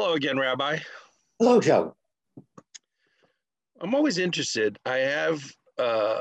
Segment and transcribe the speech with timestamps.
[0.00, 0.78] Hello again, Rabbi.
[1.40, 1.96] Hello, Joe.
[3.80, 4.78] I'm always interested.
[4.86, 5.42] I have
[5.76, 6.20] uh,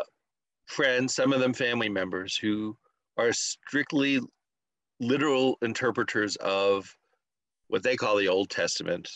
[0.65, 2.75] friends, some of them family members, who
[3.17, 4.19] are strictly
[4.99, 6.91] literal interpreters of
[7.67, 9.07] what they call the Old Testament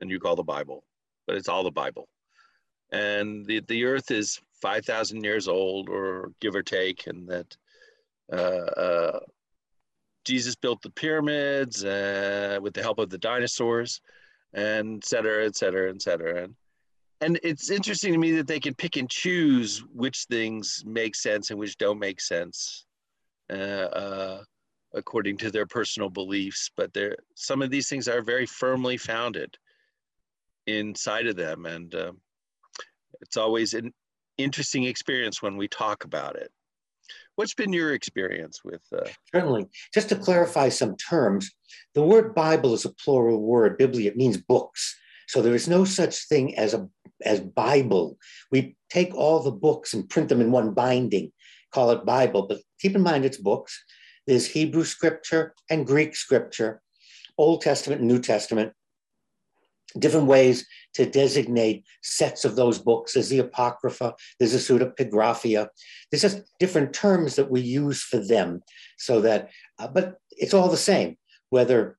[0.00, 0.82] and you call the Bible,
[1.28, 2.08] but it's all the Bible.
[2.90, 7.56] And the, the earth is 5,000 years old, or give or take, and that
[8.32, 9.20] uh, uh,
[10.24, 14.00] Jesus built the pyramids uh, with the help of the dinosaurs,
[14.54, 16.44] and et cetera, et cetera, et cetera.
[16.44, 16.54] And,
[17.20, 21.50] and it's interesting to me that they can pick and choose which things make sense
[21.50, 22.86] and which don't make sense
[23.50, 24.42] uh, uh,
[24.94, 26.70] according to their personal beliefs.
[26.76, 29.56] But there, some of these things are very firmly founded
[30.66, 32.12] inside of them, and uh,
[33.20, 33.92] it's always an
[34.38, 36.50] interesting experience when we talk about it.
[37.36, 38.82] What's been your experience with?
[38.92, 39.08] Uh...
[39.34, 39.66] Certainly.
[39.92, 41.50] Just to clarify some terms,
[41.94, 43.78] the word Bible is a plural word.
[43.78, 44.96] Biblia it means books.
[45.28, 46.88] So there is no such thing as a
[47.24, 48.18] as Bible.
[48.50, 51.32] We take all the books and print them in one binding,
[51.72, 52.46] call it Bible.
[52.46, 53.82] But keep in mind it's books.
[54.26, 56.82] There's Hebrew scripture and Greek scripture,
[57.38, 58.72] Old Testament and New Testament
[59.98, 63.14] different ways to designate sets of those books.
[63.14, 65.68] There's the Apocrypha, there's the Pseudepigrapha.
[66.10, 68.62] There's just different terms that we use for them
[68.98, 71.16] so that, uh, but it's all the same,
[71.50, 71.96] whether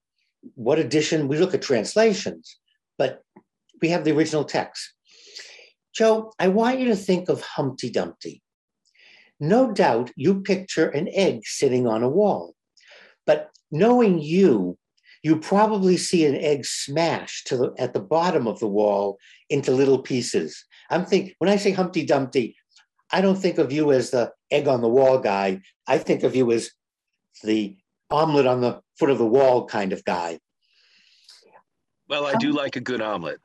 [0.56, 2.58] what edition, we look at translations,
[2.98, 3.22] but
[3.82, 4.94] we have the original text.
[5.94, 8.42] Joe, I want you to think of Humpty Dumpty.
[9.40, 12.56] No doubt you picture an egg sitting on a wall,
[13.26, 14.78] but knowing you,
[15.24, 19.18] you probably see an egg smashed to the, at the bottom of the wall
[19.50, 20.66] into little pieces.
[20.90, 22.58] I'm thinking, when I say Humpty Dumpty,
[23.10, 25.62] I don't think of you as the egg on the wall guy.
[25.88, 26.72] I think of you as
[27.42, 27.78] the
[28.12, 30.40] omelet on the foot of the wall kind of guy.
[32.10, 33.40] Well, I do like a good omelet.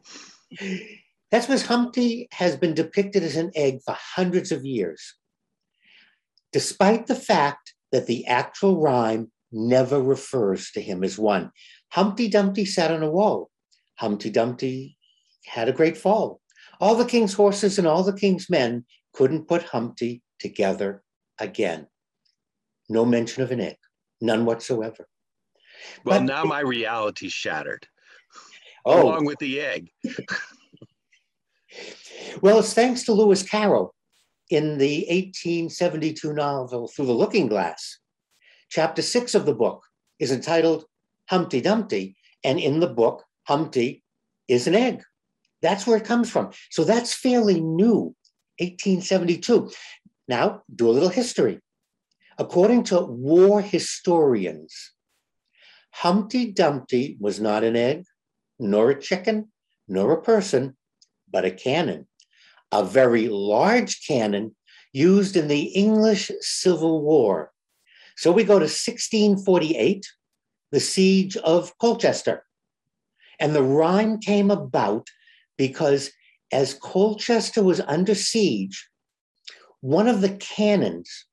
[1.31, 5.15] That's because Humpty has been depicted as an egg for hundreds of years,
[6.53, 11.51] despite the fact that the actual rhyme never refers to him as one.
[11.91, 13.51] Humpty Dumpty sat on a wall.
[13.97, 14.97] Humpty Dumpty
[15.47, 16.41] had a great fall.
[16.81, 21.03] All the king's horses and all the king's men couldn't put Humpty together
[21.39, 21.87] again.
[22.89, 23.77] No mention of an egg,
[24.21, 25.09] none whatsoever.
[26.05, 27.87] Well, but, now my reality shattered.
[28.85, 29.03] Oh.
[29.03, 29.91] Along with the egg.
[32.41, 33.95] well, it's thanks to Lewis Carroll
[34.51, 37.99] in the 1872 novel Through the Looking Glass
[38.71, 39.83] Chapter six of the book
[40.19, 40.85] is entitled
[41.31, 44.03] Humpty Dumpty, and in the book, Humpty
[44.47, 45.03] is an egg.
[45.63, 46.51] That's where it comes from.
[46.71, 48.15] So that's fairly new,
[48.59, 49.71] 1872.
[50.29, 51.61] Now, do a little history.
[52.39, 54.93] According to war historians,
[55.91, 58.05] Humpty Dumpty was not an egg,
[58.59, 59.51] nor a chicken,
[59.89, 60.77] nor a person,
[61.31, 62.07] but a cannon,
[62.71, 64.55] a very large cannon
[64.93, 67.51] used in the English Civil War
[68.19, 70.05] so we go to 1648,
[70.73, 72.43] the siege of Colchester.
[73.39, 75.07] And the rhyme came about
[75.57, 76.11] because
[76.51, 78.89] as Colchester was under siege,
[79.83, 81.27] one of the cannons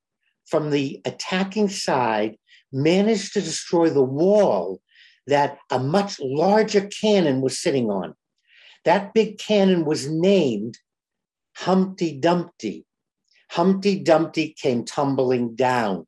[0.44, 2.36] from the attacking side
[2.72, 4.80] managed to destroy the wall
[5.26, 8.14] that a much larger cannon was sitting on.
[8.84, 10.78] That big cannon was named
[11.56, 12.86] Humpty Dumpty.
[13.50, 16.06] Humpty Dumpty came tumbling down.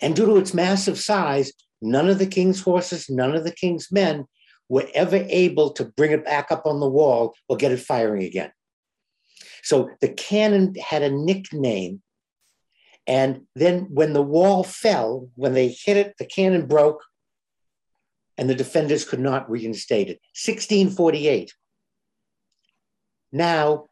[0.00, 3.90] And due to its massive size, none of the king's horses, none of the king's
[3.90, 4.26] men
[4.68, 8.22] were ever able to bring it back up on the wall or get it firing
[8.22, 8.50] again.
[9.62, 12.02] So the cannon had a nickname.
[13.06, 17.02] And then when the wall fell, when they hit it, the cannon broke
[18.36, 20.20] and the defenders could not reinstate it.
[20.34, 21.54] 1648.
[23.32, 23.86] Now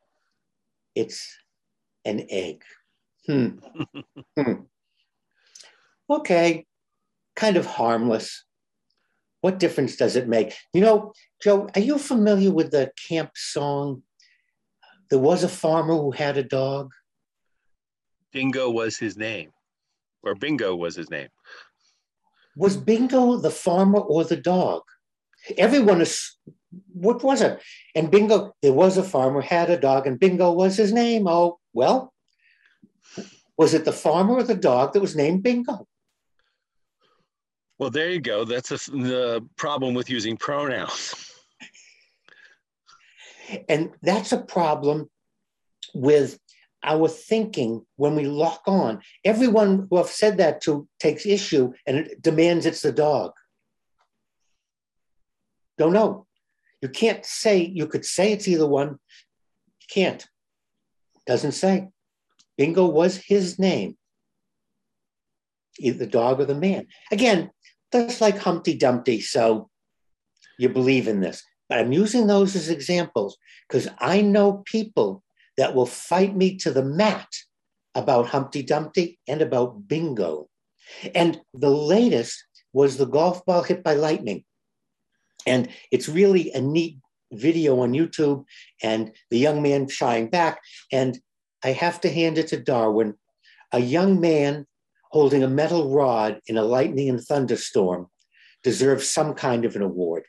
[0.95, 1.37] it's
[2.05, 2.63] an egg.
[3.27, 3.59] Hmm.
[4.39, 4.53] hmm
[6.09, 6.67] okay,
[7.37, 8.45] kind of harmless.
[9.41, 10.55] What difference does it make?
[10.73, 11.13] You know,
[11.43, 14.03] Joe, are you familiar with the camp song?
[15.11, 16.93] There was a farmer who had a dog.
[18.33, 19.51] Bingo was his name,
[20.23, 21.29] or Bingo was his name.
[22.57, 24.83] Was Bingo the farmer or the dog?
[25.59, 26.37] Everyone is,
[26.93, 27.61] what was it?
[27.95, 31.29] And Bingo, there was a farmer, had a dog, and Bingo was his name.
[31.29, 32.15] Oh, well,
[33.59, 35.87] was it the farmer or the dog that was named Bingo?
[37.85, 38.47] Well, there you go.
[38.47, 41.31] That's a, the problem with using pronouns.
[43.69, 45.11] and that's a problem
[45.95, 46.39] with
[46.83, 49.03] our thinking when we lock on.
[49.23, 53.33] Everyone who I've said that to takes issue and it demands it's the dog.
[55.77, 56.27] Don't know.
[56.81, 58.93] You can't say, you could say it's either one.
[58.93, 60.27] You can't.
[61.27, 61.89] Doesn't say.
[62.57, 63.99] Bingo was his name,
[65.79, 66.87] either the dog or the man.
[67.13, 67.51] Again,
[67.95, 69.21] that's like Humpty Dumpty.
[69.21, 69.71] So
[70.59, 71.43] you believe in this.
[71.69, 73.39] But I'm using those as examples
[73.69, 75.23] because I know people
[75.57, 77.29] that will fight me to the mat
[77.95, 80.49] about Humpty Dumpty and about bingo.
[81.15, 84.45] And the latest was the golf ball hit by lightning.
[85.47, 86.99] And it's really a neat
[87.33, 88.45] video on YouTube
[88.83, 90.61] and the young man shying back.
[90.93, 91.19] And
[91.63, 93.15] I have to hand it to Darwin,
[93.73, 94.67] a young man
[95.15, 98.09] holding a metal rod in a lightning and thunderstorm
[98.65, 100.25] deserves some kind of an award.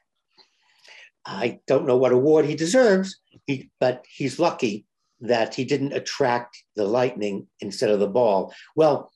[1.25, 4.85] I don't know what award he deserves, he, but he's lucky
[5.21, 8.53] that he didn't attract the lightning instead of the ball.
[8.75, 9.11] Well,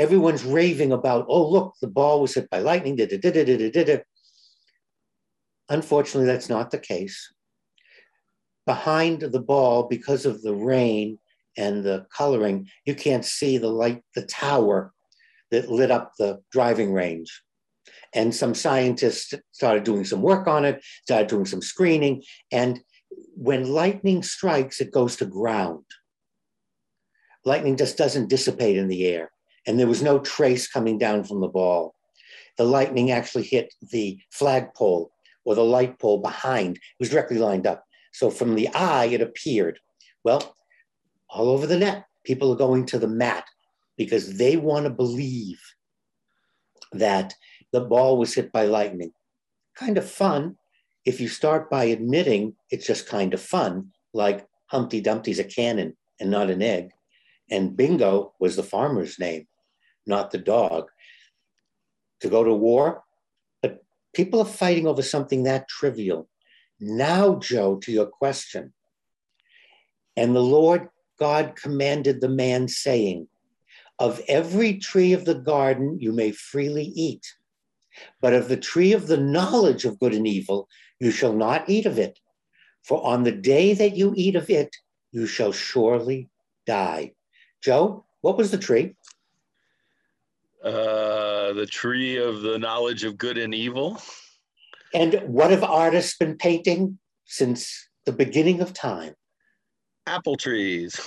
[0.00, 2.96] everyone's raving about, oh, look, the ball was hit by lightning.
[2.96, 3.98] Da, da, da,
[5.68, 7.32] Unfortunately, that's not the case.
[8.66, 11.20] Behind the ball, because of the rain
[11.56, 14.92] and the coloring, you can't see the light, the tower
[15.50, 17.42] that lit up the driving range.
[18.14, 22.22] And some scientists started doing some work on it, started doing some screening.
[22.50, 22.80] And
[23.34, 25.84] when lightning strikes, it goes to ground.
[27.44, 29.30] Lightning just doesn't dissipate in the air.
[29.66, 31.94] And there was no trace coming down from the ball.
[32.58, 35.10] The lightning actually hit the flagpole
[35.44, 36.76] or the light pole behind.
[36.76, 37.84] It was directly lined up.
[38.12, 39.78] So from the eye, it appeared.
[40.24, 40.54] Well,
[41.32, 43.44] all over the net, people are going to the mat
[43.96, 45.60] because they want to believe
[46.92, 47.34] that
[47.72, 49.12] the ball was hit by lightning.
[49.76, 50.56] Kind of fun
[51.04, 55.96] if you start by admitting it's just kind of fun, like Humpty Dumpty's a cannon
[56.20, 56.90] and not an egg.
[57.50, 59.46] And Bingo was the farmer's name,
[60.06, 60.88] not the dog.
[62.20, 63.02] To go to war,
[63.62, 63.82] but
[64.14, 66.28] people are fighting over something that trivial.
[66.78, 68.72] Now, Joe, to your question.
[70.16, 70.88] And the Lord
[71.22, 73.28] God commanded the man, saying,
[74.00, 77.24] Of every tree of the garden you may freely eat,
[78.20, 81.86] but of the tree of the knowledge of good and evil you shall not eat
[81.86, 82.18] of it.
[82.82, 84.74] For on the day that you eat of it,
[85.12, 86.28] you shall surely
[86.66, 87.12] die.
[87.62, 88.96] Joe, what was the tree?
[90.64, 94.02] Uh, the tree of the knowledge of good and evil.
[94.92, 99.14] And what have artists been painting since the beginning of time?
[100.06, 101.00] Apple trees.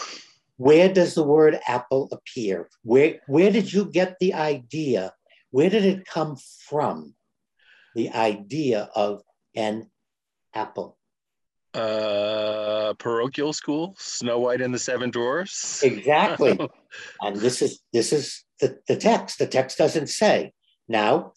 [0.58, 2.70] Where does the word apple appear?
[2.84, 5.14] Where, where did you get the idea
[5.56, 6.36] where did it come
[6.68, 7.16] from?
[7.96, 9.22] The idea of
[9.56, 9.90] an
[10.54, 10.98] apple.
[11.74, 15.82] Uh, parochial school, Snow White and the Seven Dwarfs.
[15.82, 16.60] Exactly.
[17.22, 19.40] and this is this is the, the text.
[19.40, 20.52] The text doesn't say.
[20.90, 21.32] Now,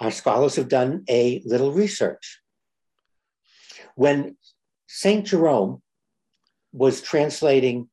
[0.00, 2.40] our scholars have done a little research.
[3.94, 4.36] When
[4.88, 5.24] St.
[5.24, 5.80] Jerome
[6.74, 7.88] was translating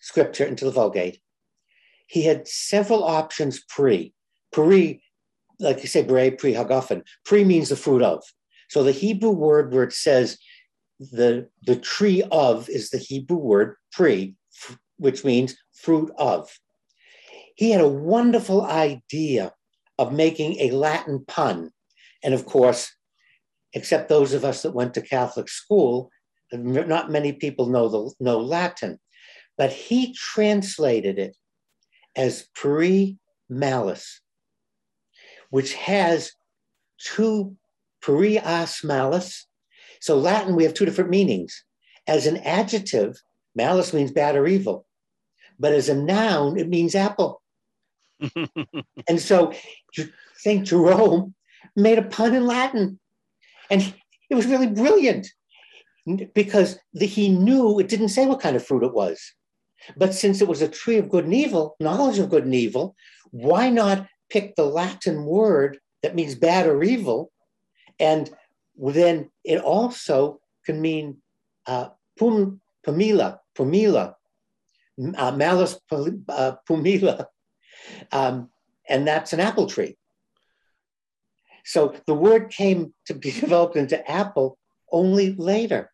[0.00, 1.20] scripture into the Vulgate,
[2.06, 4.14] he had several options pre.
[4.52, 5.02] Pri,
[5.58, 7.02] like you say, Borei, Pri, Hagafen.
[7.24, 8.22] Pre means the fruit of.
[8.68, 10.38] So the Hebrew word where it says
[10.98, 14.34] the, the tree of is the Hebrew word Pri,
[14.98, 16.48] which means fruit of.
[17.56, 19.52] He had a wonderful idea
[19.98, 21.70] of making a Latin pun.
[22.22, 22.94] And of course,
[23.72, 26.10] except those of us that went to Catholic school,
[26.52, 28.98] not many people know, the, know Latin.
[29.58, 31.36] But he translated it
[32.16, 33.18] as pre
[33.48, 34.22] malice
[35.52, 36.32] which has
[36.98, 37.54] two
[38.02, 39.46] perias malus.
[40.00, 41.62] So Latin, we have two different meanings.
[42.06, 43.20] As an adjective,
[43.54, 44.86] malice means bad or evil.
[45.58, 47.42] But as a noun, it means apple.
[49.08, 49.52] and so
[50.36, 50.66] St.
[50.66, 51.34] Jerome
[51.76, 52.98] made a pun in Latin.
[53.70, 53.94] And
[54.30, 55.28] it was really brilliant
[56.34, 59.20] because the, he knew it didn't say what kind of fruit it was.
[59.96, 62.94] But since it was a tree of good and evil, knowledge of good and evil,
[63.30, 67.30] why not pick the Latin word that means bad or evil,
[67.98, 68.30] and
[68.76, 71.18] then it also can mean
[71.66, 74.14] uh, pum, pumila, pumila,
[75.16, 77.26] uh, malus uh, pumila,
[78.10, 78.48] um,
[78.88, 79.96] and that's an apple tree.
[81.64, 84.58] So the word came to be developed into apple
[84.90, 85.91] only later.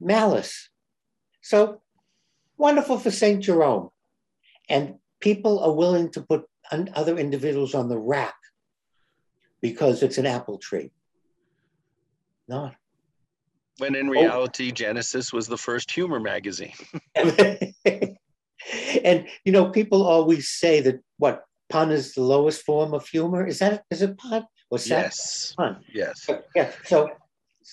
[0.00, 0.70] Malice.
[1.42, 1.80] So
[2.56, 3.42] wonderful for St.
[3.42, 3.90] Jerome.
[4.68, 8.34] And people are willing to put other individuals on the rack
[9.60, 10.90] because it's an apple tree.
[12.48, 12.74] Not.
[13.78, 14.12] When in oh.
[14.12, 14.74] reality, oh.
[14.74, 16.74] Genesis was the first humor magazine.
[17.14, 23.46] and you know, people always say that what pun is the lowest form of humor.
[23.46, 24.46] Is that is it pun?
[24.70, 24.86] That?
[24.86, 25.54] Yes.
[25.58, 25.74] Huh.
[25.92, 26.28] Yes.
[26.54, 26.70] Yeah.
[26.84, 27.10] So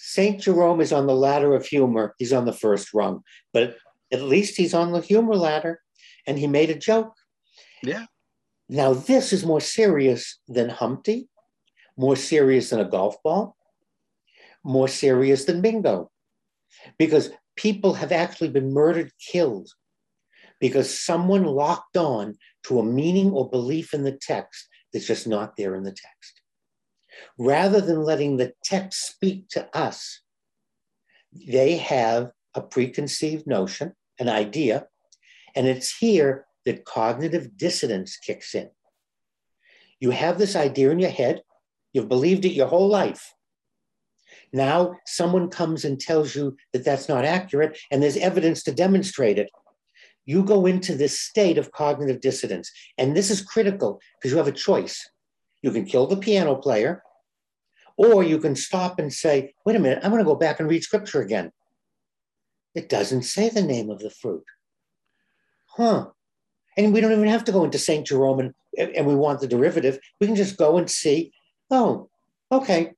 [0.03, 2.13] Saint Jerome is on the ladder of humor.
[2.17, 3.23] He's on the first rung,
[3.53, 3.77] but
[4.11, 5.81] at least he's on the humor ladder,
[6.25, 7.13] and he made a joke.
[7.81, 8.05] Yeah.
[8.69, 11.29] Now this is more serious than Humpty,
[11.97, 13.57] more serious than a golf ball,
[14.63, 16.11] more serious than bingo,
[16.97, 19.69] because people have actually been murdered, killed
[20.59, 25.55] because someone locked on to a meaning or belief in the text that's just not
[25.55, 26.41] there in the text.
[27.37, 30.21] Rather than letting the text speak to us,
[31.31, 34.87] they have a preconceived notion, an idea,
[35.55, 38.69] and it's here that cognitive dissonance kicks in.
[39.99, 41.41] You have this idea in your head,
[41.93, 43.33] you've believed it your whole life.
[44.53, 49.37] Now, someone comes and tells you that that's not accurate, and there's evidence to demonstrate
[49.37, 49.49] it
[50.27, 52.71] you go into this state of cognitive dissonance.
[52.99, 55.09] And this is critical because you have a choice.
[55.63, 57.01] You can kill the piano player,
[57.97, 60.69] or you can stop and say, wait a minute, I'm going to go back and
[60.69, 61.51] read scripture again.
[62.75, 64.43] It doesn't say the name of the fruit.
[65.65, 66.07] Huh.
[66.77, 68.05] And we don't even have to go into St.
[68.05, 69.99] Jerome and, and we want the derivative.
[70.21, 71.31] We can just go and see,
[71.71, 72.09] oh,
[72.51, 72.93] okay,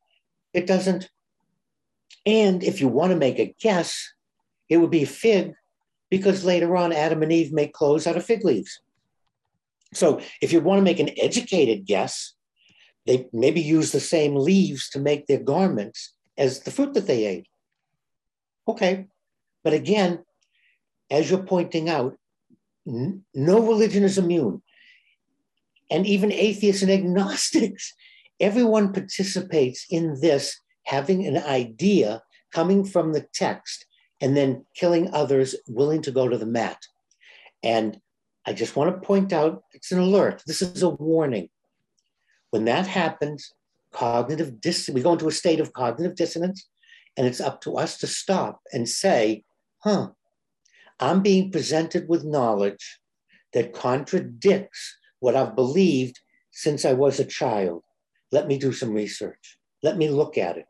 [0.53, 1.09] it doesn't.
[2.25, 4.13] And if you want to make a guess,
[4.67, 5.53] it would be fig
[6.09, 8.81] because later on Adam and Eve make clothes out of fig leaves.
[9.93, 12.33] So if you want to make an educated guess,
[13.05, 17.25] they maybe use the same leaves to make their garments as the fruit that they
[17.25, 17.47] ate.
[18.67, 19.07] Okay.
[19.63, 20.23] But again,
[21.09, 22.17] as you're pointing out,
[22.87, 24.61] n- no religion is immune.
[25.91, 27.93] And even atheists and agnostics,
[28.39, 32.21] everyone participates in this having an idea
[32.53, 33.85] coming from the text
[34.21, 36.77] and then killing others willing to go to the mat.
[37.63, 37.99] And
[38.45, 40.43] I just want to point out it's an alert.
[40.45, 41.49] This is a warning.
[42.51, 43.53] When that happens,
[43.91, 46.67] cognitive dis- we go into a state of cognitive dissonance,
[47.17, 49.43] and it's up to us to stop and say,
[49.79, 50.09] huh,
[50.99, 52.99] I'm being presented with knowledge
[53.53, 56.19] that contradicts what I've believed
[56.51, 57.83] since I was a child.
[58.31, 59.57] Let me do some research.
[59.81, 60.65] Let me look at it.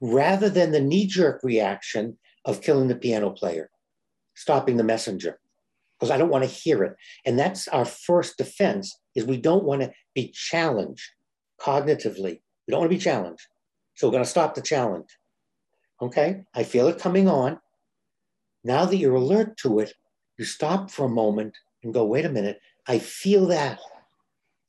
[0.00, 3.70] Rather than the knee jerk reaction of killing the piano player,
[4.34, 5.38] stopping the messenger,
[5.98, 6.96] because I don't want to hear it.
[7.24, 11.10] And that's our first defense is we don't want to be challenged
[11.60, 12.40] cognitively.
[12.66, 13.46] We don't want to be challenged.
[13.94, 15.08] So we're going to stop the challenge.
[16.00, 17.60] Okay, I feel it coming on.
[18.64, 19.92] Now that you're alert to it,
[20.38, 23.78] you stop for a moment and go, wait a minute, I feel that.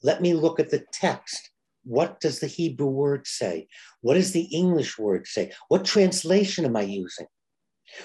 [0.03, 1.49] Let me look at the text.
[1.83, 3.67] What does the Hebrew word say?
[4.01, 5.51] What does the English word say?
[5.67, 7.27] What translation am I using?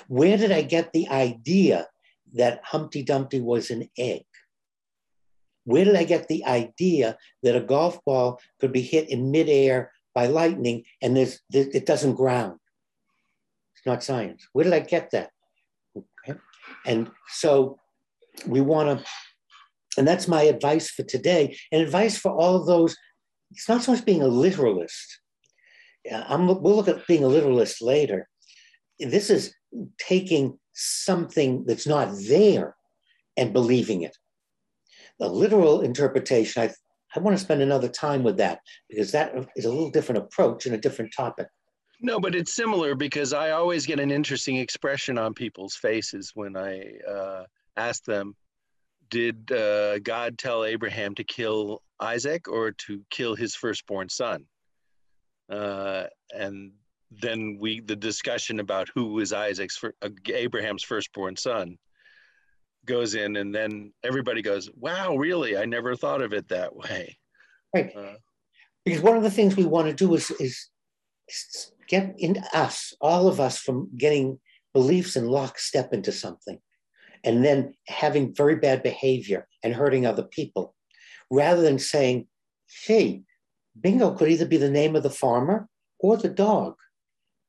[0.08, 1.88] Where did I get the idea
[2.34, 4.22] that Humpty Dumpty was an egg?
[5.70, 9.92] Where did I get the idea that a golf ball could be hit in midair
[10.14, 12.58] by lightning and there's, it doesn't ground?
[13.76, 14.46] It's not science.
[14.52, 15.30] Where did I get that?
[15.96, 16.38] Okay.
[16.84, 17.78] And so
[18.46, 19.04] we want to,
[19.96, 22.96] and that's my advice for today, and advice for all those.
[23.52, 25.20] It's not so much being a literalist.
[26.10, 28.28] Uh, I'm, we'll look at being a literalist later.
[28.98, 29.54] This is
[29.98, 32.76] taking something that's not there
[33.36, 34.16] and believing it.
[35.20, 36.72] The literal interpretation, I,
[37.14, 40.66] I want to spend another time with that because that is a little different approach
[40.66, 41.46] and a different topic.
[42.00, 46.56] No, but it's similar because I always get an interesting expression on people's faces when
[46.56, 47.44] I uh,
[47.76, 48.34] ask them,
[49.10, 54.46] Did uh, God tell Abraham to kill Isaac or to kill his firstborn son?
[55.50, 56.72] Uh, and
[57.10, 61.76] then we the discussion about who was Isaac's uh, Abraham's firstborn son
[62.86, 65.56] goes in, and then everybody goes, "Wow, really?
[65.56, 67.18] I never thought of it that way."
[67.74, 67.94] Right.
[67.94, 68.16] Uh,
[68.84, 70.70] because one of the things we want to do is, is
[71.86, 74.40] get in us, all of us, from getting
[74.72, 76.58] beliefs in lockstep into something,
[77.22, 80.74] and then having very bad behavior and hurting other people,
[81.30, 82.26] rather than saying,
[82.84, 83.22] "Hey,
[83.80, 85.68] bingo could either be the name of the farmer
[85.98, 86.76] or the dog."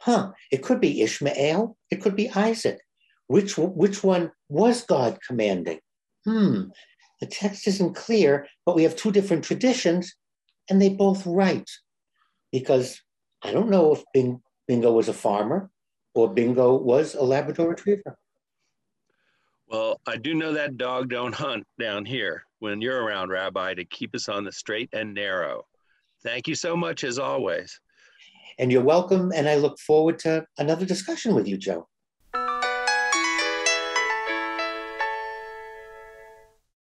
[0.01, 2.79] huh, it could be Ishmael, it could be Isaac.
[3.31, 5.79] Which, which one was God commanding?
[6.25, 6.63] Hmm,
[7.21, 10.13] the text isn't clear, but we have two different traditions
[10.69, 11.69] and they both right.
[12.51, 13.01] Because
[13.41, 15.69] I don't know if Bing, Bingo was a farmer
[16.13, 18.17] or Bingo was a Labrador retriever.
[19.69, 23.85] Well, I do know that dog don't hunt down here when you're around, Rabbi, to
[23.85, 25.63] keep us on the straight and narrow.
[26.21, 27.79] Thank you so much, as always.
[28.59, 29.31] And you're welcome.
[29.33, 31.87] And I look forward to another discussion with you, Joe.